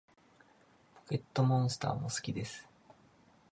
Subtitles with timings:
[0.95, 2.67] ポケットモンスターも好きです